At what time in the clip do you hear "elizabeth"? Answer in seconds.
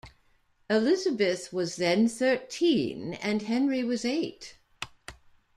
0.67-1.53